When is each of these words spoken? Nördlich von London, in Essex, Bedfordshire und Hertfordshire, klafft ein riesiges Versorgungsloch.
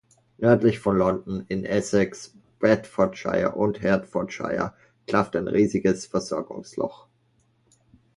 Nördlich 0.39 0.79
von 0.79 0.97
London, 0.97 1.45
in 1.47 1.63
Essex, 1.63 2.33
Bedfordshire 2.57 3.53
und 3.53 3.83
Hertfordshire, 3.83 4.73
klafft 5.05 5.35
ein 5.35 5.47
riesiges 5.47 6.07
Versorgungsloch. 6.07 7.05